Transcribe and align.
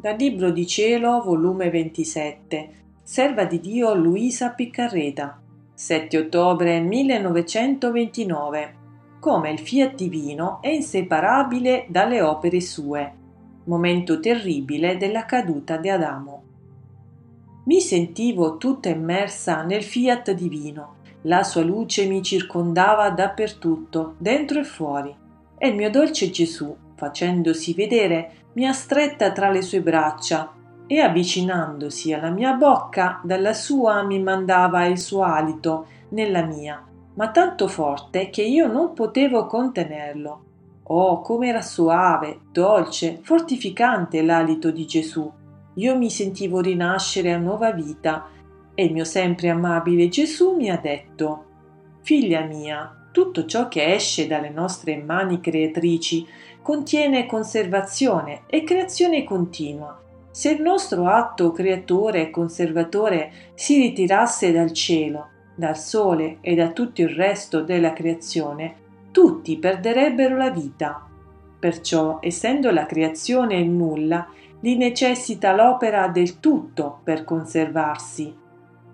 Dal 0.00 0.16
Libro 0.16 0.50
di 0.50 0.66
Cielo, 0.66 1.20
volume 1.22 1.68
27, 1.68 2.70
Serva 3.02 3.44
di 3.44 3.60
Dio 3.60 3.92
Luisa 3.92 4.48
Piccarreta, 4.48 5.38
7 5.74 6.16
ottobre 6.16 6.80
1929. 6.80 8.74
Come 9.20 9.50
il 9.50 9.58
fiat 9.58 9.94
divino 9.94 10.62
è 10.62 10.68
inseparabile 10.68 11.84
dalle 11.90 12.22
opere 12.22 12.62
sue. 12.62 13.12
Momento 13.64 14.20
terribile 14.20 14.96
della 14.96 15.26
caduta 15.26 15.76
di 15.76 15.90
Adamo. 15.90 16.42
Mi 17.66 17.82
sentivo 17.82 18.56
tutta 18.56 18.88
immersa 18.88 19.64
nel 19.64 19.82
fiat 19.82 20.32
divino. 20.32 20.94
La 21.24 21.42
sua 21.42 21.60
luce 21.60 22.06
mi 22.06 22.22
circondava 22.22 23.10
dappertutto, 23.10 24.14
dentro 24.16 24.60
e 24.60 24.64
fuori. 24.64 25.14
E 25.58 25.68
il 25.68 25.74
mio 25.74 25.90
dolce 25.90 26.30
Gesù, 26.30 26.74
facendosi 26.94 27.74
vedere, 27.74 28.39
mi 28.52 28.66
ha 28.66 28.72
stretta 28.72 29.32
tra 29.32 29.50
le 29.50 29.62
sue 29.62 29.80
braccia 29.80 30.52
e 30.86 30.98
avvicinandosi 30.98 32.12
alla 32.12 32.30
mia 32.30 32.54
bocca 32.54 33.20
dalla 33.22 33.52
sua 33.52 34.02
mi 34.02 34.20
mandava 34.20 34.86
il 34.86 34.98
suo 34.98 35.22
alito 35.22 35.86
nella 36.10 36.42
mia, 36.42 36.84
ma 37.14 37.30
tanto 37.30 37.68
forte 37.68 38.28
che 38.30 38.42
io 38.42 38.66
non 38.66 38.92
potevo 38.92 39.46
contenerlo. 39.46 40.44
Oh, 40.82 41.20
com'era 41.20 41.62
soave, 41.62 42.40
dolce, 42.50 43.20
fortificante 43.22 44.22
l'alito 44.22 44.72
di 44.72 44.84
Gesù. 44.86 45.30
Io 45.74 45.96
mi 45.96 46.10
sentivo 46.10 46.60
rinascere 46.60 47.32
a 47.32 47.38
nuova 47.38 47.70
vita 47.70 48.26
e 48.74 48.84
il 48.84 48.92
mio 48.92 49.04
sempre 49.04 49.50
amabile 49.50 50.08
Gesù 50.08 50.56
mi 50.56 50.70
ha 50.70 50.76
detto 50.76 51.44
Figlia 52.00 52.40
mia, 52.40 53.08
tutto 53.12 53.44
ciò 53.44 53.68
che 53.68 53.94
esce 53.94 54.26
dalle 54.26 54.50
nostre 54.50 54.96
mani 54.96 55.40
creatrici 55.40 56.26
contiene 56.62 57.26
conservazione 57.26 58.42
e 58.46 58.64
creazione 58.64 59.24
continua. 59.24 59.98
Se 60.30 60.50
il 60.50 60.62
nostro 60.62 61.06
atto 61.06 61.50
creatore 61.52 62.22
e 62.22 62.30
conservatore 62.30 63.32
si 63.54 63.80
ritirasse 63.80 64.52
dal 64.52 64.72
cielo, 64.72 65.28
dal 65.54 65.76
sole 65.76 66.38
e 66.40 66.54
da 66.54 66.70
tutto 66.70 67.00
il 67.02 67.08
resto 67.08 67.62
della 67.62 67.92
creazione, 67.92 68.74
tutti 69.10 69.58
perderebbero 69.58 70.36
la 70.36 70.50
vita. 70.50 71.06
Perciò, 71.58 72.18
essendo 72.20 72.70
la 72.70 72.86
creazione 72.86 73.56
il 73.56 73.68
nulla, 73.68 74.28
li 74.60 74.76
necessita 74.76 75.52
l'opera 75.52 76.08
del 76.08 76.38
tutto 76.38 77.00
per 77.02 77.24
conservarsi. 77.24 78.36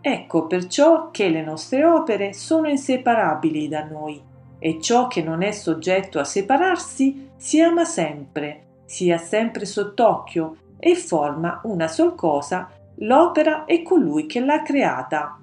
Ecco 0.00 0.46
perciò 0.46 1.10
che 1.10 1.28
le 1.30 1.42
nostre 1.42 1.84
opere 1.84 2.32
sono 2.34 2.68
inseparabili 2.68 3.68
da 3.68 3.84
noi 3.84 4.32
e 4.64 4.80
ciò 4.80 5.08
che 5.08 5.22
non 5.22 5.42
è 5.42 5.50
soggetto 5.50 6.18
a 6.18 6.24
separarsi 6.24 7.32
si 7.36 7.60
ama 7.60 7.84
sempre, 7.84 8.78
si 8.86 9.10
ha 9.10 9.18
sempre 9.18 9.66
sott'occhio 9.66 10.56
e 10.78 10.94
forma 10.94 11.60
una 11.64 11.86
sol 11.86 12.14
cosa, 12.14 12.70
l'opera 13.00 13.66
e 13.66 13.82
colui 13.82 14.24
che 14.24 14.40
l'ha 14.40 14.62
creata. 14.62 15.38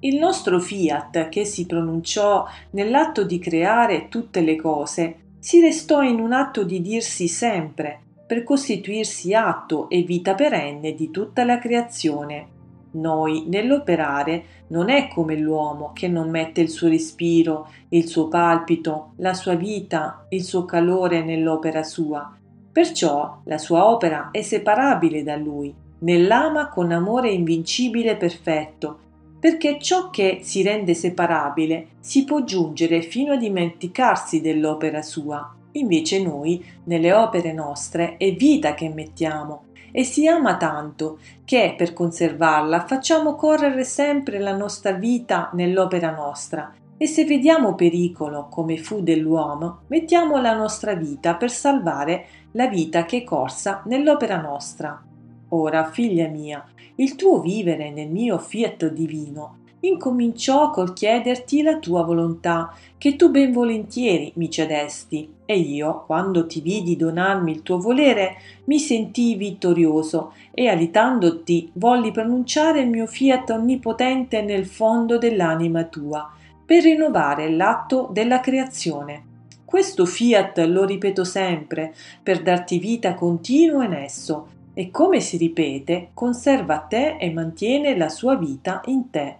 Il 0.00 0.18
nostro 0.18 0.60
fiat, 0.60 1.30
che 1.30 1.46
si 1.46 1.64
pronunciò 1.64 2.46
nell'atto 2.72 3.24
di 3.24 3.38
creare 3.38 4.08
tutte 4.08 4.42
le 4.42 4.56
cose, 4.56 5.16
si 5.38 5.62
restò 5.62 6.02
in 6.02 6.20
un 6.20 6.34
atto 6.34 6.64
di 6.64 6.82
dirsi 6.82 7.28
sempre, 7.28 7.98
per 8.26 8.42
costituirsi 8.44 9.32
atto 9.32 9.88
e 9.88 10.02
vita 10.02 10.34
perenne 10.34 10.92
di 10.94 11.10
tutta 11.10 11.44
la 11.44 11.58
creazione. 11.58 12.60
Noi, 12.92 13.44
nell'operare, 13.48 14.44
non 14.68 14.90
è 14.90 15.08
come 15.08 15.36
l'uomo 15.36 15.92
che 15.92 16.08
non 16.08 16.30
mette 16.30 16.60
il 16.60 16.68
suo 16.68 16.88
respiro, 16.88 17.68
il 17.90 18.06
suo 18.06 18.28
palpito, 18.28 19.12
la 19.16 19.34
sua 19.34 19.54
vita, 19.54 20.26
il 20.30 20.42
suo 20.42 20.64
calore 20.64 21.22
nell'opera 21.22 21.82
sua. 21.82 22.34
Perciò 22.70 23.40
la 23.44 23.58
sua 23.58 23.88
opera 23.88 24.30
è 24.30 24.42
separabile 24.42 25.22
da 25.22 25.36
lui, 25.36 25.74
nell'ama 26.00 26.68
con 26.68 26.92
amore 26.92 27.30
invincibile 27.30 28.12
e 28.12 28.16
perfetto, 28.16 28.98
perché 29.38 29.78
ciò 29.80 30.10
che 30.10 30.38
si 30.42 30.62
rende 30.62 30.94
separabile 30.94 31.88
si 32.00 32.24
può 32.24 32.44
giungere 32.44 33.02
fino 33.02 33.32
a 33.32 33.36
dimenticarsi 33.36 34.40
dell'opera 34.40 35.02
sua. 35.02 35.54
Invece 35.72 36.22
noi, 36.22 36.64
nelle 36.84 37.12
opere 37.12 37.52
nostre, 37.52 38.16
è 38.18 38.32
vita 38.34 38.74
che 38.74 38.88
mettiamo, 38.88 39.64
e 39.92 40.02
si 40.04 40.26
ama 40.26 40.56
tanto 40.56 41.18
che 41.44 41.74
per 41.76 41.92
conservarla 41.92 42.86
facciamo 42.86 43.36
correre 43.36 43.84
sempre 43.84 44.38
la 44.40 44.56
nostra 44.56 44.92
vita 44.92 45.50
nell'opera 45.52 46.10
nostra 46.10 46.72
e 46.96 47.06
se 47.06 47.24
vediamo 47.24 47.74
pericolo 47.74 48.48
come 48.48 48.78
fu 48.78 49.02
dell'uomo 49.02 49.80
mettiamo 49.88 50.40
la 50.40 50.54
nostra 50.54 50.94
vita 50.94 51.34
per 51.36 51.50
salvare 51.50 52.26
la 52.52 52.66
vita 52.66 53.04
che 53.04 53.18
è 53.18 53.24
corsa 53.24 53.82
nell'opera 53.86 54.40
nostra. 54.40 55.02
Ora, 55.48 55.84
figlia 55.90 56.28
mia, 56.28 56.64
il 56.96 57.14
tuo 57.14 57.40
vivere 57.40 57.90
nel 57.90 58.08
mio 58.08 58.38
fiat 58.38 58.88
divino 58.90 59.61
incominciò 59.82 60.70
col 60.70 60.92
chiederti 60.92 61.62
la 61.62 61.78
tua 61.78 62.02
volontà, 62.02 62.74
che 62.98 63.16
tu 63.16 63.30
ben 63.30 63.52
volentieri 63.52 64.32
mi 64.36 64.50
cedesti, 64.50 65.32
e 65.44 65.58
io, 65.58 66.04
quando 66.06 66.46
ti 66.46 66.60
vidi 66.60 66.96
donarmi 66.96 67.50
il 67.50 67.62
tuo 67.62 67.78
volere, 67.78 68.36
mi 68.64 68.78
sentii 68.78 69.34
vittorioso, 69.34 70.32
e 70.52 70.68
alitandoti 70.68 71.70
volli 71.74 72.10
pronunciare 72.10 72.80
il 72.80 72.88
mio 72.88 73.06
fiat 73.06 73.50
onnipotente 73.50 74.42
nel 74.42 74.66
fondo 74.66 75.18
dell'anima 75.18 75.84
tua, 75.84 76.30
per 76.64 76.82
rinnovare 76.84 77.50
l'atto 77.50 78.08
della 78.12 78.40
creazione. 78.40 79.30
Questo 79.64 80.04
fiat 80.04 80.58
lo 80.58 80.84
ripeto 80.84 81.24
sempre, 81.24 81.94
per 82.22 82.42
darti 82.42 82.78
vita 82.78 83.14
continua 83.14 83.84
in 83.84 83.94
esso, 83.94 84.48
e 84.74 84.90
come 84.90 85.20
si 85.20 85.36
ripete, 85.36 86.10
conserva 86.14 86.78
te 86.78 87.16
e 87.18 87.30
mantiene 87.30 87.96
la 87.96 88.08
sua 88.08 88.36
vita 88.36 88.80
in 88.86 89.10
te. 89.10 89.36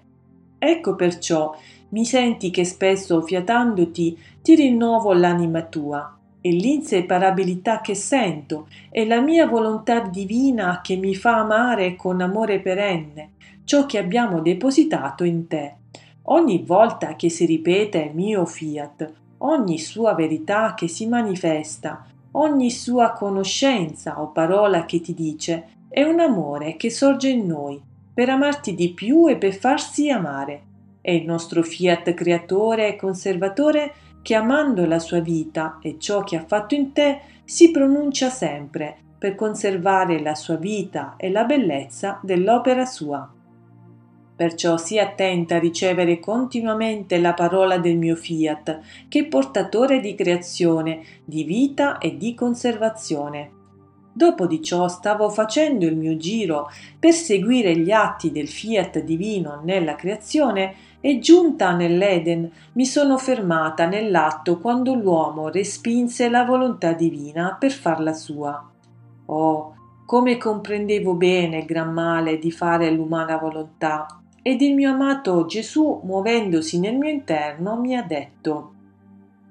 Ecco 0.65 0.95
perciò 0.95 1.53
mi 1.89 2.05
senti 2.05 2.51
che 2.53 2.65
spesso 2.65 3.21
fiatandoti 3.21 4.17
ti 4.41 4.55
rinnovo 4.55 5.13
l'anima 5.13 5.63
tua 5.63 6.17
e 6.41 6.53
l'inseparabilità 6.53 7.81
che 7.81 7.97
sento 7.97 8.69
e 8.89 9.05
la 9.05 9.21
mia 9.21 9.49
volontà 9.49 9.99
divina 9.99 10.79
che 10.81 10.95
mi 10.95 11.17
fa 11.17 11.39
amare 11.39 11.97
con 11.97 12.21
amore 12.21 12.61
perenne 12.61 13.33
ciò 13.65 13.87
che 13.87 13.99
abbiamo 13.99 14.41
depositato 14.41 15.25
in 15.25 15.49
te. 15.49 15.75
Ogni 16.27 16.63
volta 16.65 17.17
che 17.17 17.29
si 17.29 17.45
ripete 17.45 17.99
il 17.99 18.15
mio 18.15 18.47
fiat, 18.47 19.13
ogni 19.39 19.81
sua 19.81 20.15
verità 20.15 20.75
che 20.75 20.87
si 20.87 21.09
manifesta, 21.09 22.07
ogni 22.33 22.71
sua 22.71 23.11
conoscenza 23.11 24.21
o 24.21 24.29
parola 24.29 24.85
che 24.85 25.01
ti 25.01 25.13
dice, 25.13 25.71
è 25.89 26.05
un 26.05 26.21
amore 26.21 26.77
che 26.77 26.89
sorge 26.89 27.31
in 27.31 27.47
noi 27.47 27.91
per 28.15 28.29
amarti 28.29 28.75
di 28.75 28.93
più 28.93 29.29
e 29.29 29.37
per 29.37 29.55
farsi 29.55 30.11
amare. 30.11 30.63
È 31.01 31.11
il 31.11 31.25
nostro 31.25 31.63
fiat 31.63 32.15
creatore 32.15 32.89
e 32.89 32.97
conservatore 32.97 33.95
che 34.23 34.35
amando 34.35 34.87
la 34.87 34.99
sua 34.99 35.21
vita 35.21 35.79
e 35.83 35.97
ciò 35.99 36.23
che 36.23 36.37
ha 36.37 36.45
fatto 36.47 36.75
in 36.75 36.93
te 36.93 37.21
si 37.45 37.71
pronuncia 37.71 38.29
sempre 38.29 38.97
per 39.19 39.35
conservare 39.35 40.21
la 40.21 40.35
sua 40.35 40.57
vita 40.57 41.15
e 41.17 41.31
la 41.31 41.45
bellezza 41.45 42.21
dell'opera 42.23 42.85
sua. 42.85 43.29
Perciò 44.35 44.77
sii 44.77 44.99
attenta 44.99 45.57
a 45.57 45.61
ricevere 45.61 46.19
continuamente 46.19 47.19
la 47.19 47.35
parola 47.35 47.79
del 47.79 47.97
mio 47.97 48.17
fiat, 48.17 48.81
che 49.09 49.21
è 49.21 49.27
portatore 49.27 50.01
di 50.01 50.15
creazione, 50.15 51.03
di 51.25 51.45
vita 51.45 51.99
e 51.99 52.17
di 52.17 52.35
conservazione. 52.35 53.62
Dopo 54.15 54.47
di 54.47 54.63
ciò 54.63 54.89
stavo 54.89 55.31
facendo 55.31 55.87
il 55.87 55.97
mio 55.97 56.19
giro 56.19 56.69
per 56.99 57.13
seguire 57.13 57.75
gli 57.77 57.91
atti 57.91 58.31
del 58.31 58.47
fiat 58.47 59.01
divino 59.01 59.63
nella 59.65 59.95
creazione 59.95 60.75
e 61.01 61.19
giunta 61.19 61.73
nell'Eden 61.73 62.51
mi 62.73 62.85
sono 62.85 63.17
fermata 63.17 63.87
nell'atto 63.87 64.59
quando 64.59 64.95
l'uomo 64.95 65.49
respinse 65.49 66.29
la 66.29 66.45
volontà 66.45 66.93
divina 66.93 67.57
per 67.59 67.73
farla 67.73 68.13
sua. 68.13 68.71
Oh, 69.27 69.75
come 70.05 70.37
comprendevo 70.37 71.15
bene 71.15 71.61
il 71.61 71.65
gran 71.65 71.91
male 71.91 72.39
di 72.39 72.51
fare 72.51 72.91
l'umana 72.91 73.39
volontà. 73.39 74.07
Ed 74.43 74.61
il 74.61 74.75
mio 74.75 74.91
amato 74.91 75.47
Gesù, 75.47 76.03
muovendosi 76.05 76.79
nel 76.79 76.97
mio 76.97 77.09
interno, 77.09 77.79
mi 77.81 77.97
ha 77.97 78.03
detto 78.03 78.73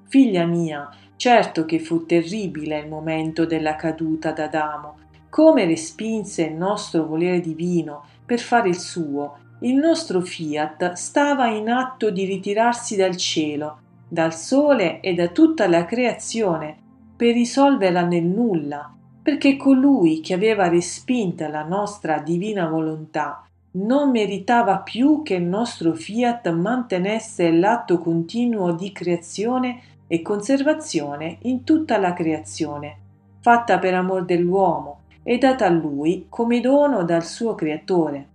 Figlia 0.07 0.45
mia, 0.45 0.89
Certo 1.21 1.65
che 1.65 1.77
fu 1.77 2.07
terribile 2.07 2.79
il 2.79 2.87
momento 2.87 3.45
della 3.45 3.75
caduta 3.75 4.31
d'Adamo, 4.31 4.95
come 5.29 5.65
respinse 5.65 6.45
il 6.45 6.55
nostro 6.55 7.05
volere 7.05 7.39
divino 7.41 8.05
per 8.25 8.39
fare 8.39 8.69
il 8.69 8.79
suo. 8.79 9.37
Il 9.59 9.75
nostro 9.75 10.21
fiat 10.21 10.93
stava 10.93 11.45
in 11.45 11.69
atto 11.69 12.09
di 12.09 12.25
ritirarsi 12.25 12.95
dal 12.95 13.15
cielo, 13.17 13.81
dal 14.07 14.33
sole 14.33 14.99
e 14.99 15.13
da 15.13 15.27
tutta 15.27 15.67
la 15.67 15.85
creazione 15.85 16.75
per 17.15 17.35
risolverla 17.35 18.01
nel 18.01 18.25
nulla, 18.25 18.91
perché 19.21 19.57
colui 19.57 20.21
che 20.21 20.33
aveva 20.33 20.69
respinta 20.69 21.47
la 21.47 21.63
nostra 21.63 22.17
divina 22.17 22.67
volontà 22.67 23.45
non 23.73 24.09
meritava 24.09 24.79
più 24.79 25.21
che 25.21 25.35
il 25.35 25.43
nostro 25.43 25.93
fiat 25.93 26.51
mantenesse 26.51 27.51
l'atto 27.51 27.99
continuo 27.99 28.73
di 28.73 28.91
creazione 28.91 29.81
e 30.11 30.21
conservazione 30.21 31.37
in 31.43 31.63
tutta 31.63 31.97
la 31.97 32.11
creazione, 32.11 32.97
fatta 33.39 33.79
per 33.79 33.93
amor 33.93 34.25
dell'uomo 34.25 35.03
è 35.23 35.37
data 35.37 35.67
a 35.67 35.69
lui 35.69 36.25
come 36.27 36.59
dono 36.59 37.05
dal 37.05 37.23
suo 37.23 37.55
creatore. 37.55 38.27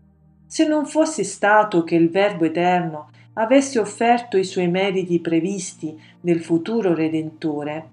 Se 0.46 0.66
non 0.66 0.86
fosse 0.86 1.22
stato 1.22 1.84
che 1.84 1.94
il 1.94 2.08
Verbo 2.08 2.46
eterno 2.46 3.10
avesse 3.34 3.78
offerto 3.78 4.38
i 4.38 4.44
suoi 4.44 4.68
meriti 4.68 5.20
previsti 5.20 6.00
nel 6.22 6.40
futuro 6.40 6.94
Redentore, 6.94 7.88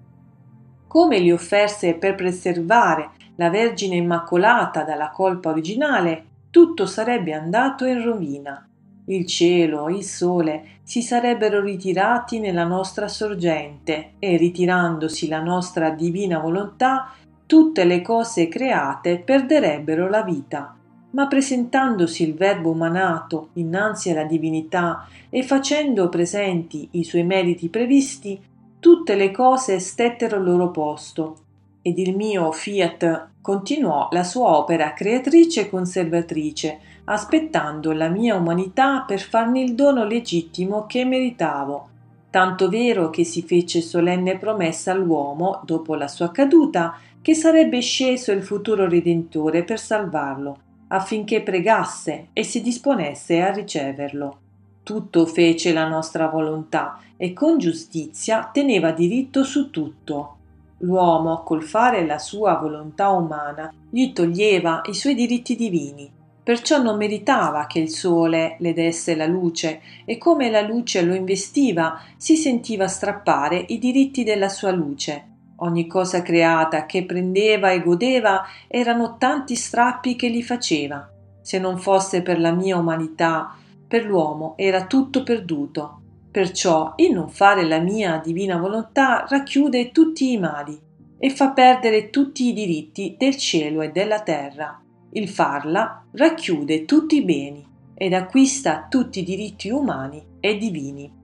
come 0.86 1.18
li 1.18 1.30
offerse 1.30 1.92
per 1.92 2.14
preservare 2.14 3.10
la 3.34 3.50
Vergine 3.50 3.96
Immacolata 3.96 4.82
dalla 4.82 5.10
colpa 5.10 5.50
originale, 5.50 6.24
tutto 6.48 6.86
sarebbe 6.86 7.34
andato 7.34 7.84
in 7.84 8.02
rovina. 8.02 8.66
Il 9.06 9.26
cielo, 9.26 9.90
il 9.90 10.02
sole 10.02 10.78
si 10.82 11.02
sarebbero 11.02 11.60
ritirati 11.60 12.38
nella 12.38 12.64
nostra 12.64 13.06
sorgente 13.06 14.12
e 14.18 14.38
ritirandosi 14.38 15.28
la 15.28 15.42
nostra 15.42 15.90
divina 15.90 16.38
volontà, 16.38 17.12
tutte 17.44 17.84
le 17.84 18.00
cose 18.00 18.48
create 18.48 19.18
perderebbero 19.18 20.08
la 20.08 20.22
vita. 20.22 20.74
Ma 21.10 21.26
presentandosi 21.26 22.22
il 22.22 22.34
Verbo 22.34 22.70
umanato 22.70 23.50
innanzi 23.54 24.10
alla 24.10 24.24
divinità 24.24 25.06
e 25.28 25.42
facendo 25.42 26.08
presenti 26.08 26.88
i 26.92 27.04
suoi 27.04 27.24
meriti 27.24 27.68
previsti, 27.68 28.40
tutte 28.80 29.14
le 29.14 29.30
cose 29.30 29.80
stettero 29.80 30.36
al 30.36 30.44
loro 30.44 30.70
posto, 30.70 31.43
ed 31.86 31.98
il 31.98 32.16
mio 32.16 32.50
fiat 32.50 33.28
continuò 33.42 34.08
la 34.10 34.24
sua 34.24 34.56
opera 34.56 34.94
creatrice 34.94 35.60
e 35.60 35.68
conservatrice, 35.68 36.78
aspettando 37.04 37.92
la 37.92 38.08
mia 38.08 38.36
umanità 38.36 39.04
per 39.06 39.20
farmi 39.20 39.62
il 39.62 39.74
dono 39.74 40.04
legittimo 40.04 40.86
che 40.86 41.04
meritavo, 41.04 41.88
tanto 42.30 42.70
vero 42.70 43.10
che 43.10 43.22
si 43.22 43.42
fece 43.42 43.82
solenne 43.82 44.38
promessa 44.38 44.92
all'uomo, 44.92 45.60
dopo 45.66 45.94
la 45.94 46.08
sua 46.08 46.30
caduta, 46.30 46.96
che 47.20 47.34
sarebbe 47.34 47.80
sceso 47.80 48.32
il 48.32 48.42
futuro 48.42 48.88
Redentore 48.88 49.62
per 49.62 49.78
salvarlo, 49.78 50.58
affinché 50.88 51.42
pregasse 51.42 52.28
e 52.32 52.44
si 52.44 52.62
disponesse 52.62 53.42
a 53.42 53.52
riceverlo. 53.52 54.38
Tutto 54.82 55.26
fece 55.26 55.74
la 55.74 55.86
nostra 55.86 56.28
volontà 56.28 56.98
e 57.18 57.34
con 57.34 57.58
giustizia 57.58 58.48
teneva 58.50 58.90
diritto 58.90 59.44
su 59.44 59.68
tutto. 59.68 60.36
L'uomo, 60.84 61.42
col 61.44 61.62
fare 61.62 62.04
la 62.04 62.18
sua 62.18 62.58
volontà 62.58 63.08
umana, 63.08 63.72
gli 63.88 64.12
toglieva 64.12 64.82
i 64.84 64.94
suoi 64.94 65.14
diritti 65.14 65.56
divini, 65.56 66.12
perciò 66.42 66.82
non 66.82 66.98
meritava 66.98 67.66
che 67.66 67.78
il 67.78 67.88
sole 67.88 68.56
le 68.58 68.74
desse 68.74 69.16
la 69.16 69.26
luce 69.26 69.80
e 70.04 70.18
come 70.18 70.50
la 70.50 70.60
luce 70.60 71.00
lo 71.02 71.14
investiva 71.14 71.98
si 72.18 72.36
sentiva 72.36 72.86
strappare 72.86 73.64
i 73.68 73.78
diritti 73.78 74.24
della 74.24 74.50
sua 74.50 74.72
luce. 74.72 75.32
Ogni 75.58 75.86
cosa 75.86 76.20
creata 76.20 76.84
che 76.84 77.06
prendeva 77.06 77.70
e 77.70 77.80
godeva 77.80 78.42
erano 78.68 79.16
tanti 79.16 79.54
strappi 79.54 80.16
che 80.16 80.30
gli 80.30 80.42
faceva. 80.42 81.08
Se 81.40 81.58
non 81.58 81.78
fosse 81.78 82.20
per 82.20 82.38
la 82.38 82.52
mia 82.52 82.76
umanità, 82.76 83.56
per 83.88 84.04
l'uomo 84.04 84.52
era 84.58 84.84
tutto 84.84 85.22
perduto. 85.22 86.00
Perciò 86.34 86.94
il 86.96 87.12
non 87.12 87.28
fare 87.28 87.64
la 87.64 87.78
mia 87.78 88.18
divina 88.18 88.56
volontà 88.56 89.24
racchiude 89.28 89.92
tutti 89.92 90.32
i 90.32 90.36
mali 90.36 90.76
e 91.16 91.30
fa 91.30 91.52
perdere 91.52 92.10
tutti 92.10 92.48
i 92.48 92.52
diritti 92.52 93.14
del 93.16 93.36
cielo 93.36 93.82
e 93.82 93.92
della 93.92 94.20
terra. 94.20 94.82
Il 95.12 95.28
farla 95.28 96.04
racchiude 96.10 96.86
tutti 96.86 97.18
i 97.18 97.22
beni 97.22 97.64
ed 97.94 98.14
acquista 98.14 98.88
tutti 98.90 99.20
i 99.20 99.22
diritti 99.22 99.70
umani 99.70 100.26
e 100.40 100.56
divini. 100.56 101.23